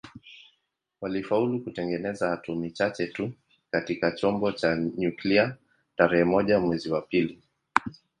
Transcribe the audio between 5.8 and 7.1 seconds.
tarehe moja mwezi wa